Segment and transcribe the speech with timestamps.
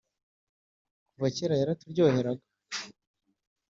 [1.13, 2.45] kuva kera yaraturyoheraga